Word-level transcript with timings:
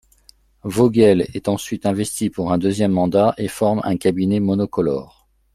Vogel 0.63 1.27
est 1.35 1.47
ensuite 1.47 1.85
investi 1.85 2.31
pour 2.31 2.51
un 2.51 2.57
deuxième 2.57 2.91
mandat 2.91 3.35
et 3.37 3.47
forme 3.47 3.81
un 3.83 3.97
cabinet 3.97 4.39
monocolore. 4.39 5.27